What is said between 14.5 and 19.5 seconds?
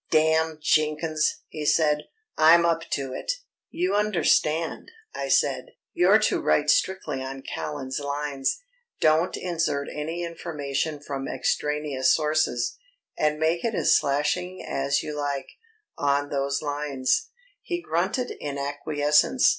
as you like on those lines." He grunted in acquiescence.